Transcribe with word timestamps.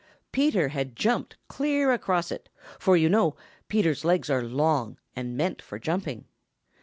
Peter 0.31 0.69
had 0.69 0.95
jumped 0.95 1.35
clear 1.47 1.91
across 1.91 2.31
it, 2.31 2.49
for 2.79 2.97
you 2.97 3.07
know 3.07 3.35
Peter's 3.67 4.03
legs 4.03 4.31
are 4.31 4.41
long 4.41 4.97
and 5.15 5.37
meant 5.37 5.61
for 5.61 5.77
jumping. 5.77 6.25